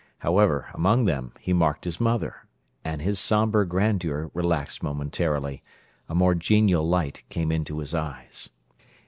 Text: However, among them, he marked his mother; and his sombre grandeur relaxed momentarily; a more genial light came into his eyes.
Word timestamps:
However, 0.17 0.65
among 0.73 1.03
them, 1.03 1.31
he 1.39 1.53
marked 1.53 1.85
his 1.85 2.01
mother; 2.01 2.47
and 2.83 3.03
his 3.03 3.19
sombre 3.19 3.67
grandeur 3.67 4.31
relaxed 4.33 4.81
momentarily; 4.81 5.61
a 6.09 6.15
more 6.15 6.33
genial 6.33 6.89
light 6.89 7.21
came 7.29 7.51
into 7.51 7.77
his 7.77 7.93
eyes. 7.93 8.49